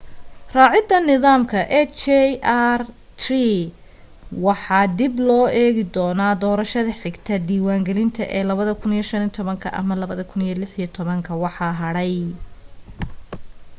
raacida 0.55 0.97
nidaamka 1.07 1.59
hjr-3 1.89 3.23
waxaa 4.45 4.85
dib 4.99 5.13
loo 5.27 5.45
eegi 5.63 5.83
doona 5.95 6.27
doorashada 6.43 6.91
xigta 7.01 7.33
diiwan 7.49 7.85
gelinta 7.89 8.23
ee 8.37 8.43
2015 8.53 9.73
ama 9.81 9.93
2016 10.01 11.37
waxa 11.43 11.67
hadhay 11.81 12.13